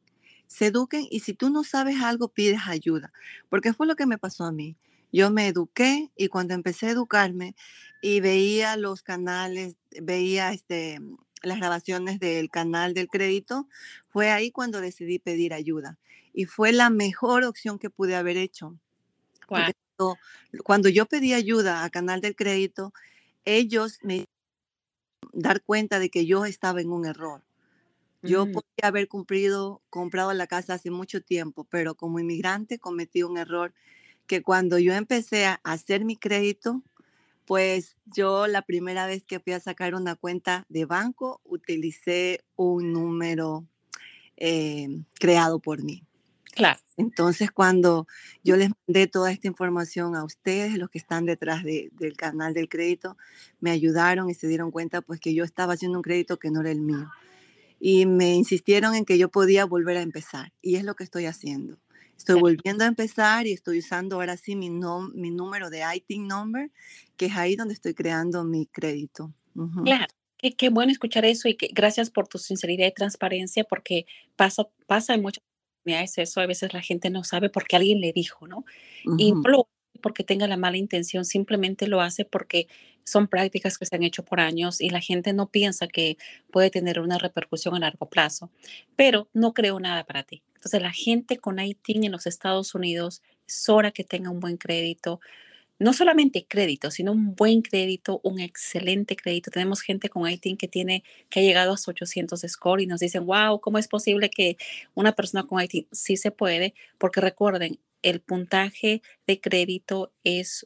Se 0.47 0.67
eduquen 0.67 1.07
y 1.09 1.19
si 1.21 1.33
tú 1.33 1.49
no 1.49 1.63
sabes 1.63 2.01
algo, 2.01 2.29
pides 2.29 2.61
ayuda, 2.67 3.11
porque 3.49 3.73
fue 3.73 3.87
lo 3.87 3.95
que 3.95 4.05
me 4.05 4.17
pasó 4.17 4.45
a 4.45 4.51
mí. 4.51 4.77
Yo 5.11 5.31
me 5.31 5.47
eduqué 5.47 6.11
y 6.15 6.27
cuando 6.27 6.53
empecé 6.53 6.87
a 6.87 6.91
educarme 6.91 7.55
y 8.01 8.19
veía 8.19 8.75
los 8.77 9.03
canales, 9.03 9.75
veía 10.01 10.51
este, 10.51 10.99
las 11.41 11.57
grabaciones 11.59 12.19
del 12.19 12.49
canal 12.49 12.93
del 12.93 13.07
crédito, 13.07 13.67
fue 14.09 14.31
ahí 14.31 14.51
cuando 14.51 14.81
decidí 14.81 15.19
pedir 15.19 15.53
ayuda. 15.53 15.97
Y 16.33 16.45
fue 16.45 16.71
la 16.71 16.89
mejor 16.89 17.43
opción 17.43 17.79
que 17.79 17.89
pude 17.89 18.15
haber 18.15 18.37
hecho. 18.37 18.77
Cuando, 19.47 20.17
cuando, 20.63 20.89
yo 20.89 21.05
pedí 21.05 21.33
ayuda 21.33 21.83
a 21.83 21.89
Canal 21.89 22.21
del 22.21 22.35
Crédito, 22.35 22.93
ellos 23.45 23.99
me 24.03 24.25
dar 25.33 25.61
cuenta 25.61 25.99
de 25.99 26.09
que 26.09 26.25
yo 26.25 26.45
estaba 26.45 26.81
en 26.81 26.91
un 26.91 27.05
error. 27.05 27.43
Yo 28.21 28.45
mm. 28.45 28.51
podía 28.51 28.83
haber 28.83 29.07
cumplido, 29.07 29.81
comprado 29.89 30.33
la 30.33 30.47
casa 30.47 30.75
hace 30.75 30.91
mucho 30.91 31.21
tiempo, 31.21 31.65
pero 31.69 31.95
como 31.95 32.19
inmigrante 32.19 32.79
cometí 32.79 33.23
un 33.23 33.37
error 33.37 33.73
que 34.25 34.41
cuando 34.41 34.77
yo 34.77 34.93
empecé 34.93 35.45
a 35.45 35.59
hacer 35.63 36.03
mi 36.03 36.17
crédito, 36.17 36.83
pues 37.45 37.95
yo 38.05 38.47
la 38.47 38.61
primera 38.61 39.07
vez 39.07 39.25
que 39.25 39.39
fui 39.39 39.53
a 39.53 39.59
sacar 39.59 39.95
una 39.95 40.15
cuenta 40.15 40.65
de 40.67 40.85
banco, 40.85 41.39
utilicé 41.45 42.43
un 42.55 42.91
número 42.91 43.65
eh, 44.35 44.89
creado 45.19 45.59
por 45.59 45.81
mí. 45.81 46.03
Claro. 46.53 46.79
Entonces, 46.97 47.51
cuando 47.51 48.07
yo 48.43 48.57
les 48.57 48.71
mandé 48.87 49.05
toda 49.05 49.31
esta 49.31 49.47
información 49.47 50.15
a 50.15 50.23
ustedes, 50.23 50.77
los 50.77 50.89
que 50.89 50.97
están 50.97 51.25
detrás 51.25 51.63
del 51.63 52.17
canal 52.17 52.53
del 52.55 52.67
crédito, 52.67 53.15
me 53.59 53.69
ayudaron 53.69 54.29
y 54.29 54.33
se 54.33 54.47
dieron 54.47 54.71
cuenta 54.71 55.01
pues 55.01 55.19
que 55.19 55.35
yo 55.35 55.43
estaba 55.43 55.73
haciendo 55.73 55.99
un 55.99 56.01
crédito 56.01 56.37
que 56.37 56.49
no 56.49 56.61
era 56.61 56.71
el 56.71 56.81
mío 56.81 57.09
y 57.79 58.05
me 58.05 58.35
insistieron 58.35 58.95
en 58.95 59.05
que 59.05 59.17
yo 59.17 59.29
podía 59.29 59.65
volver 59.65 59.97
a 59.97 60.01
empezar 60.01 60.51
y 60.61 60.75
es 60.75 60.83
lo 60.83 60.95
que 60.95 61.03
estoy 61.03 61.25
haciendo. 61.25 61.77
Estoy 62.17 62.39
volviendo 62.39 62.83
a 62.83 62.87
empezar 62.87 63.45
y 63.45 63.53
estoy 63.53 63.79
usando 63.79 64.15
ahora 64.15 64.37
sí 64.37 64.55
mi, 64.55 64.69
mi 64.69 65.29
número 65.29 65.69
de 65.69 65.83
ITIN 65.95 66.27
number, 66.27 66.71
que 67.15 67.27
es 67.27 67.35
ahí 67.35 67.55
donde 67.55 67.75
estoy 67.75 67.93
creando 67.93 68.43
mi 68.43 68.65
crédito. 68.65 69.31
Claro, 69.83 70.13
qué, 70.37 70.51
qué, 70.55 70.69
bueno 70.69 70.91
escuchar 70.91 71.25
eso 71.25 71.47
y 71.47 71.55
que, 71.55 71.69
gracias 71.73 72.09
por 72.09 72.27
tu 72.27 72.39
sinceridad 72.39 72.87
y 72.87 72.91
transparencia 72.91 73.63
porque 73.63 74.05
pasa, 74.35 74.67
pasa 74.87 75.13
en 75.13 75.21
muchas 75.21 75.43
oportunidades 75.43 76.17
eso, 76.17 76.41
a 76.41 76.47
veces 76.47 76.73
la 76.73 76.81
gente 76.81 77.09
no 77.11 77.23
sabe 77.23 77.49
porque 77.49 77.75
alguien 77.75 78.01
le 78.01 78.13
dijo, 78.13 78.47
¿no? 78.47 78.65
Y 79.17 79.31
no 79.31 79.41
lo 79.43 79.69
porque 80.01 80.23
tenga 80.23 80.47
la 80.47 80.57
mala 80.57 80.77
intención, 80.77 81.25
simplemente 81.25 81.87
lo 81.87 82.01
hace 82.01 82.23
porque 82.23 82.67
son 83.07 83.27
prácticas 83.27 83.77
que 83.77 83.85
se 83.85 83.95
han 83.95 84.03
hecho 84.03 84.25
por 84.25 84.41
años 84.41 84.81
y 84.81 84.89
la 84.89 84.99
gente 84.99 85.31
no 85.31 85.47
piensa 85.47 85.87
que 85.87 86.17
puede 86.51 86.69
tener 86.69 86.99
una 86.99 87.17
repercusión 87.17 87.73
a 87.73 87.79
largo 87.79 88.09
plazo, 88.09 88.51
pero 88.97 89.29
no 89.33 89.53
creo 89.53 89.79
nada 89.79 90.03
para 90.03 90.23
ti. 90.23 90.43
Entonces 90.55 90.81
la 90.81 90.91
gente 90.91 91.37
con 91.37 91.57
ITIN 91.57 92.03
en 92.03 92.11
los 92.11 92.27
Estados 92.27 92.75
Unidos 92.75 93.21
es 93.47 93.69
hora 93.69 93.91
que 93.91 94.03
tenga 94.03 94.29
un 94.29 94.41
buen 94.41 94.57
crédito, 94.57 95.21
no 95.79 95.93
solamente 95.93 96.45
crédito, 96.45 96.91
sino 96.91 97.13
un 97.13 97.33
buen 97.33 97.61
crédito, 97.61 98.19
un 98.23 98.41
excelente 98.41 99.15
crédito. 99.15 99.51
Tenemos 99.51 99.79
gente 99.79 100.09
con 100.09 100.29
ITIN 100.29 100.57
que 100.57 100.67
tiene, 100.67 101.05
que 101.29 101.39
ha 101.39 101.43
llegado 101.43 101.71
a 101.71 101.75
800 101.75 102.43
score 102.45 102.81
y 102.81 102.87
nos 102.87 102.99
dicen, 102.99 103.25
wow, 103.25 103.61
¿cómo 103.61 103.77
es 103.77 103.87
posible 103.87 104.29
que 104.29 104.57
una 104.95 105.13
persona 105.13 105.43
con 105.47 105.63
ITIN 105.63 105.87
sí 105.93 106.17
se 106.17 106.31
puede? 106.31 106.73
Porque 106.97 107.21
recuerden, 107.21 107.79
el 108.01 108.19
puntaje 108.19 109.01
de 109.27 109.39
crédito 109.39 110.11
es 110.25 110.65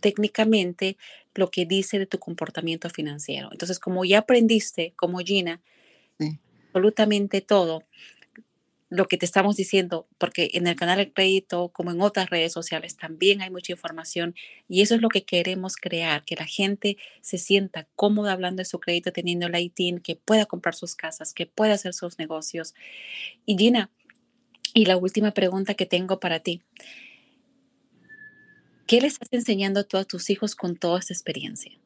técnicamente 0.00 0.96
lo 1.34 1.50
que 1.50 1.66
dice 1.66 1.98
de 1.98 2.06
tu 2.06 2.18
comportamiento 2.18 2.90
financiero. 2.90 3.48
Entonces, 3.52 3.78
como 3.78 4.04
ya 4.04 4.18
aprendiste, 4.18 4.92
como 4.96 5.18
Gina, 5.18 5.60
absolutamente 6.68 7.40
todo 7.40 7.84
lo 8.90 9.06
que 9.06 9.18
te 9.18 9.26
estamos 9.26 9.56
diciendo, 9.56 10.06
porque 10.16 10.50
en 10.54 10.66
el 10.66 10.74
canal 10.74 10.96
de 10.96 11.12
crédito, 11.12 11.68
como 11.68 11.90
en 11.90 12.00
otras 12.00 12.30
redes 12.30 12.52
sociales, 12.52 12.96
también 12.96 13.42
hay 13.42 13.50
mucha 13.50 13.72
información 13.72 14.34
y 14.66 14.80
eso 14.80 14.94
es 14.94 15.02
lo 15.02 15.10
que 15.10 15.24
queremos 15.24 15.76
crear, 15.76 16.24
que 16.24 16.36
la 16.36 16.46
gente 16.46 16.96
se 17.20 17.36
sienta 17.36 17.86
cómoda 17.96 18.32
hablando 18.32 18.60
de 18.60 18.64
su 18.64 18.80
crédito, 18.80 19.12
teniendo 19.12 19.46
el 19.46 19.56
ITIN, 19.56 19.98
que 19.98 20.16
pueda 20.16 20.46
comprar 20.46 20.74
sus 20.74 20.94
casas, 20.94 21.34
que 21.34 21.44
pueda 21.44 21.74
hacer 21.74 21.92
sus 21.92 22.18
negocios. 22.18 22.74
Y 23.44 23.58
Gina, 23.58 23.90
y 24.72 24.86
la 24.86 24.96
última 24.96 25.32
pregunta 25.32 25.74
que 25.74 25.86
tengo 25.86 26.18
para 26.18 26.40
ti. 26.40 26.62
¿Qué 28.88 29.02
le 29.02 29.06
estás 29.06 29.28
enseñando 29.32 29.84
tú 29.84 29.98
a 29.98 30.04
tus 30.04 30.30
hijos 30.30 30.56
con 30.56 30.74
toda 30.74 30.98
esta 30.98 31.12
experiencia? 31.12 31.78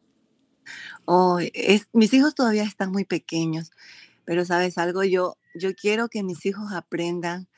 Oh, 1.04 1.40
es, 1.40 1.88
mis 1.92 2.14
hijos 2.14 2.36
todavía 2.36 2.62
están 2.62 2.92
muy 2.92 3.04
pequeños, 3.04 3.72
pero 4.24 4.44
sabes 4.44 4.78
algo, 4.78 5.02
yo, 5.02 5.36
yo 5.52 5.74
quiero 5.74 6.08
que 6.08 6.22
mis 6.22 6.46
hijos 6.46 6.72
aprendan 6.72 7.48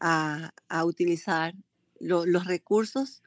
a, 0.00 0.52
a 0.68 0.84
utilizar 0.84 1.54
los 1.98 2.46
recursos 2.46 3.24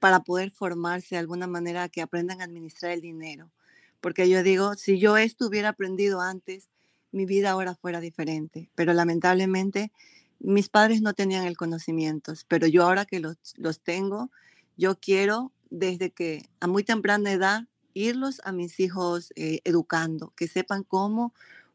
para 0.00 0.20
poder 0.20 0.50
formarse 0.50 1.14
de 1.14 1.20
alguna 1.20 1.46
manera, 1.46 1.88
que 1.88 2.02
aprendan 2.02 2.40
a 2.40 2.44
administrar 2.44 2.90
el 2.90 3.00
dinero. 3.00 3.52
Porque 4.00 4.28
yo 4.28 4.42
digo, 4.42 4.74
si 4.74 4.98
yo 4.98 5.16
esto 5.16 5.46
hubiera 5.46 5.70
aprendido 5.70 6.20
antes, 6.20 6.68
mi 7.12 7.24
vida 7.24 7.52
ahora 7.52 7.76
fuera 7.76 8.00
diferente. 8.00 8.68
Pero 8.74 8.92
lamentablemente 8.92 9.92
mis 10.40 10.68
padres 10.68 11.02
no 11.02 11.14
tenían 11.14 11.46
el 11.46 11.56
conocimiento, 11.56 12.34
pero 12.48 12.66
yo 12.66 12.82
ahora 12.82 13.04
que 13.06 13.20
los, 13.20 13.36
los 13.56 13.80
tengo, 13.80 14.30
yo 14.76 14.98
quiero 14.98 15.52
desde 15.70 16.10
que 16.10 16.48
a 16.60 16.66
muy 16.66 16.84
temprana 16.84 17.32
edad 17.32 17.64
irlos 17.94 18.40
a 18.44 18.52
mis 18.52 18.80
hijos 18.80 19.32
eh, 19.36 19.60
educando, 19.64 20.32
que 20.36 20.48
sepan 20.48 20.82
cómo 20.82 21.32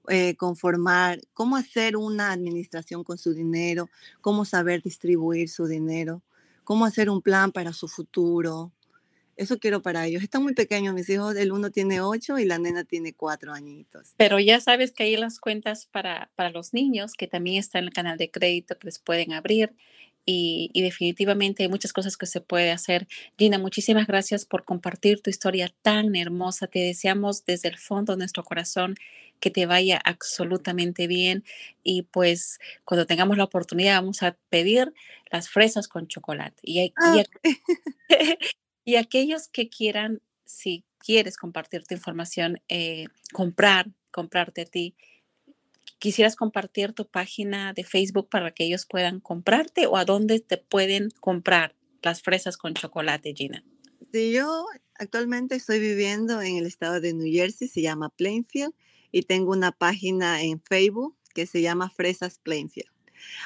eh, 0.08 0.36
conformar, 0.36 1.22
cómo 1.34 1.56
hacer 1.56 1.96
una 1.96 2.32
administración 2.32 3.04
con 3.04 3.18
su 3.18 3.34
dinero, 3.34 3.90
cómo 4.22 4.46
saber 4.46 4.82
distribuir 4.82 5.50
su 5.50 5.68
dinero, 5.68 6.22
cómo 6.64 6.86
hacer 6.86 7.10
un 7.10 7.22
plan 7.22 7.52
para 7.52 7.74
su 7.74 7.88
futuro, 7.88 8.72
eso 9.40 9.58
quiero 9.58 9.82
para 9.82 10.06
ellos. 10.06 10.22
Están 10.22 10.44
muy 10.44 10.54
pequeños 10.54 10.94
mis 10.94 11.10
hijos, 11.10 11.34
el 11.38 11.54
uno 11.54 11.72
tiene 11.72 12.02
ocho 12.02 12.38
y 12.38 12.44
la 12.44 12.58
nena 12.58 12.84
tiene 12.84 13.14
cuatro 13.14 13.54
añitos. 13.54 14.14
Pero 14.18 14.38
ya 14.38 14.60
sabes 14.60 14.92
que 14.92 15.04
hay 15.04 15.16
las 15.16 15.40
cuentas 15.40 15.86
para, 15.86 16.30
para 16.36 16.50
los 16.50 16.74
niños, 16.74 17.14
que 17.14 17.26
también 17.26 17.58
está 17.58 17.80
en 17.80 17.86
el 17.86 17.94
canal 17.94 18.18
de 18.18 18.30
crédito 18.30 18.78
que 18.78 18.88
les 18.88 19.00
pueden 19.00 19.32
abrir. 19.32 19.74
Y, 20.26 20.70
y, 20.74 20.84
definitivamente 20.84 21.64
hay 21.64 21.70
muchas 21.70 21.92
cosas 21.92 22.16
que 22.16 22.28
se 22.28 22.40
puede 22.40 22.72
hacer. 22.72 23.08
Gina, 23.38 23.58
muchísimas 23.58 24.06
gracias 24.06 24.46
por 24.46 24.64
compartir 24.64 25.22
tu 25.22 25.30
historia 25.30 25.74
tan 25.82 26.16
hermosa. 26.16 26.68
Te 26.68 26.80
deseamos 26.80 27.46
desde 27.46 27.70
el 27.70 27.78
fondo 27.78 28.14
de 28.14 28.20
nuestro 28.20 28.44
corazón 28.44 28.96
que 29.40 29.50
te 29.50 29.66
vaya 29.66 30.00
absolutamente 30.04 31.08
bien 31.08 31.44
y 31.82 32.04
pues 32.04 32.60
cuando 32.84 33.06
tengamos 33.06 33.38
la 33.38 33.46
oportunidad 33.46 33.96
vamos 33.96 34.22
a 34.22 34.38
pedir 34.50 34.94
las 35.32 35.50
fresas 35.50 35.88
con 35.88 36.08
chocolate. 36.08 36.60
Y, 36.64 36.94
ah, 36.98 37.24
Y 38.90 38.96
aquellos 38.96 39.48
que 39.48 39.70
quieran, 39.70 40.20
si 40.46 40.84
quieres 40.98 41.38
compartir 41.38 41.84
tu 41.84 41.94
información, 41.94 42.60
eh, 42.70 43.06
comprar, 43.34 43.88
comprarte 44.10 44.62
a 44.62 44.66
ti, 44.66 44.96
quisieras 46.00 46.36
compartir 46.36 46.94
tu 46.94 47.06
página 47.06 47.74
de 47.74 47.84
Facebook 47.84 48.30
para 48.30 48.52
que 48.52 48.64
ellos 48.64 48.86
puedan 48.86 49.20
comprarte 49.20 49.86
o 49.86 49.98
a 49.98 50.06
dónde 50.06 50.40
te 50.40 50.58
pueden 50.58 51.10
comprar 51.20 51.76
las 52.02 52.22
fresas 52.22 52.58
con 52.58 52.74
chocolate, 52.74 53.34
Gina. 53.36 53.64
Sí, 54.12 54.32
yo 54.32 54.66
actualmente 54.96 55.56
estoy 55.56 55.80
viviendo 55.80 56.42
en 56.42 56.58
el 56.58 56.66
estado 56.66 57.00
de 57.00 57.14
New 57.14 57.32
Jersey, 57.32 57.68
se 57.68 57.82
llama 57.82 58.10
Plainfield, 58.10 58.74
y 59.12 59.24
tengo 59.24 59.52
una 59.52 59.72
página 59.72 60.42
en 60.42 60.62
Facebook 60.62 61.16
que 61.34 61.46
se 61.46 61.62
llama 61.62 61.90
Fresas 61.90 62.40
Plainfield. 62.40 62.90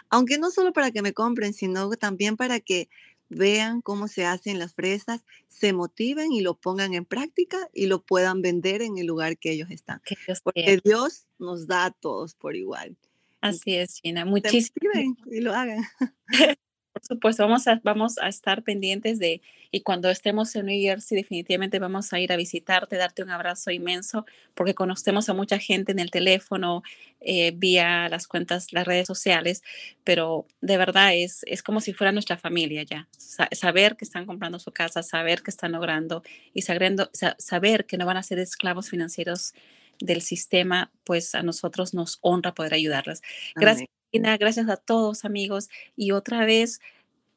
Aunque 0.09 0.37
no 0.37 0.51
solo 0.51 0.71
para 0.71 0.91
que 0.91 1.01
me 1.01 1.13
compren, 1.13 1.53
sino 1.53 1.89
también 1.91 2.37
para 2.37 2.59
que 2.59 2.89
vean 3.29 3.81
cómo 3.81 4.07
se 4.07 4.25
hacen 4.25 4.59
las 4.59 4.73
fresas, 4.73 5.25
se 5.47 5.73
motiven 5.73 6.31
y 6.31 6.41
lo 6.41 6.55
pongan 6.55 6.93
en 6.93 7.05
práctica 7.05 7.69
y 7.73 7.87
lo 7.87 8.03
puedan 8.03 8.41
vender 8.41 8.81
en 8.81 8.97
el 8.97 9.07
lugar 9.07 9.37
que 9.37 9.51
ellos 9.51 9.69
están. 9.71 10.01
Porque 10.43 10.79
Dios 10.83 11.25
nos 11.39 11.67
da 11.67 11.85
a 11.85 11.91
todos 11.91 12.35
por 12.35 12.55
igual. 12.55 12.95
Así 13.41 13.75
es, 13.75 13.99
Gina. 14.01 14.23
Muchísimas. 14.25 14.95
Y 15.29 15.41
lo 15.41 15.53
hagan. 15.53 15.83
Por 16.93 17.03
supuesto, 17.03 17.43
vamos 17.43 17.67
a, 17.67 17.81
vamos 17.83 18.19
a 18.19 18.27
estar 18.27 18.61
pendientes 18.61 19.17
de, 19.17 19.41
y 19.71 19.81
cuando 19.81 20.11
estemos 20.11 20.55
en 20.55 20.67
New 20.67 20.79
Jersey, 20.79 21.17
definitivamente 21.17 21.79
vamos 21.79 22.13
a 22.13 22.19
ir 22.19 22.31
a 22.31 22.35
visitarte, 22.37 22.97
darte 22.97 23.23
un 23.23 23.31
abrazo 23.31 23.71
inmenso, 23.71 24.27
porque 24.53 24.75
conocemos 24.75 25.27
a 25.27 25.33
mucha 25.33 25.57
gente 25.57 25.91
en 25.91 25.97
el 25.97 26.11
teléfono, 26.11 26.83
eh, 27.19 27.51
vía 27.55 28.09
las 28.09 28.27
cuentas, 28.27 28.71
las 28.73 28.85
redes 28.85 29.07
sociales, 29.07 29.63
pero 30.03 30.45
de 30.61 30.77
verdad 30.77 31.15
es, 31.15 31.41
es 31.47 31.63
como 31.63 31.81
si 31.81 31.93
fuera 31.93 32.11
nuestra 32.11 32.37
familia 32.37 32.83
ya. 32.83 33.07
saber 33.51 33.95
que 33.95 34.05
están 34.05 34.27
comprando 34.27 34.59
su 34.59 34.71
casa, 34.71 35.01
saber 35.01 35.41
que 35.41 35.49
están 35.49 35.71
logrando 35.71 36.21
y 36.53 36.61
sabiendo, 36.61 37.09
saber 37.39 37.87
que 37.87 37.97
no 37.97 38.05
van 38.05 38.17
a 38.17 38.23
ser 38.23 38.37
esclavos 38.37 38.91
financieros 38.91 39.55
del 39.99 40.21
sistema, 40.21 40.91
pues 41.05 41.33
a 41.33 41.41
nosotros 41.41 41.95
nos 41.95 42.19
honra 42.21 42.53
poder 42.53 42.75
ayudarlas. 42.75 43.23
Gracias 43.55 43.89
gracias 44.21 44.69
a 44.69 44.77
todos 44.77 45.25
amigos. 45.25 45.69
Y 45.95 46.11
otra 46.11 46.45
vez, 46.45 46.79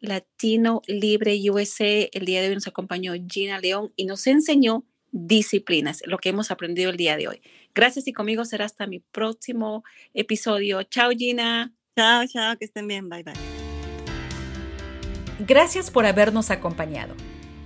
Latino 0.00 0.82
Libre 0.86 1.38
USA, 1.50 2.08
el 2.12 2.24
día 2.24 2.42
de 2.42 2.48
hoy 2.48 2.54
nos 2.54 2.66
acompañó 2.66 3.14
Gina 3.28 3.58
León 3.58 3.92
y 3.96 4.04
nos 4.04 4.26
enseñó 4.26 4.84
disciplinas, 5.12 6.02
lo 6.04 6.18
que 6.18 6.28
hemos 6.28 6.50
aprendido 6.50 6.90
el 6.90 6.96
día 6.96 7.16
de 7.16 7.28
hoy. 7.28 7.42
Gracias 7.74 8.06
y 8.06 8.12
conmigo 8.12 8.44
será 8.44 8.66
hasta 8.66 8.86
mi 8.86 8.98
próximo 8.98 9.84
episodio. 10.12 10.82
Chao 10.82 11.10
Gina. 11.10 11.72
Chao, 11.96 12.26
chao, 12.26 12.56
que 12.58 12.66
estén 12.66 12.86
bien. 12.86 13.08
Bye, 13.08 13.22
bye. 13.22 13.34
Gracias 15.46 15.90
por 15.90 16.06
habernos 16.06 16.50
acompañado. 16.50 17.14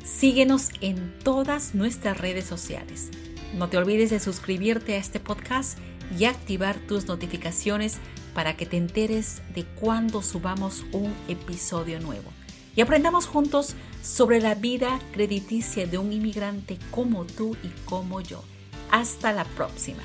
Síguenos 0.04 0.70
en 0.80 1.18
todas 1.18 1.74
nuestras 1.74 2.18
redes 2.18 2.44
sociales. 2.44 3.10
No 3.54 3.68
te 3.68 3.76
olvides 3.76 4.10
de 4.10 4.20
suscribirte 4.20 4.94
a 4.94 4.98
este 4.98 5.18
podcast 5.18 5.78
y 6.16 6.24
activar 6.24 6.78
tus 6.86 7.06
notificaciones 7.06 7.98
para 8.34 8.56
que 8.56 8.66
te 8.66 8.76
enteres 8.76 9.42
de 9.54 9.64
cuando 9.64 10.22
subamos 10.22 10.84
un 10.92 11.12
episodio 11.28 12.00
nuevo 12.00 12.30
y 12.76 12.80
aprendamos 12.80 13.26
juntos 13.26 13.74
sobre 14.02 14.40
la 14.40 14.54
vida 14.54 14.98
crediticia 15.12 15.86
de 15.86 15.98
un 15.98 16.12
inmigrante 16.12 16.78
como 16.90 17.24
tú 17.24 17.56
y 17.62 17.68
como 17.84 18.20
yo. 18.20 18.42
Hasta 18.90 19.32
la 19.32 19.44
próxima. 19.44 20.02